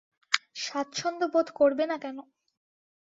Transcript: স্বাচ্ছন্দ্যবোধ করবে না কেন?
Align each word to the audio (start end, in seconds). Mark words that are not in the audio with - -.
স্বাচ্ছন্দ্যবোধ 0.55 1.47
করবে 1.55 1.83
না 1.87 1.97
কেন? 1.97 2.17